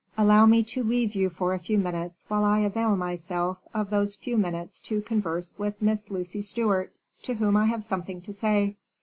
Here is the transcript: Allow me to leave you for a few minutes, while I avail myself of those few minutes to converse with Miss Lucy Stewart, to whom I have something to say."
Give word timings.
Allow 0.17 0.47
me 0.47 0.63
to 0.63 0.83
leave 0.83 1.13
you 1.13 1.29
for 1.29 1.53
a 1.53 1.59
few 1.59 1.77
minutes, 1.77 2.25
while 2.27 2.43
I 2.43 2.61
avail 2.61 2.95
myself 2.95 3.59
of 3.71 3.91
those 3.91 4.15
few 4.15 4.35
minutes 4.35 4.79
to 4.79 4.99
converse 5.03 5.59
with 5.59 5.79
Miss 5.79 6.09
Lucy 6.09 6.41
Stewart, 6.41 6.91
to 7.21 7.35
whom 7.35 7.55
I 7.55 7.65
have 7.67 7.83
something 7.83 8.19
to 8.21 8.33
say." 8.33 8.77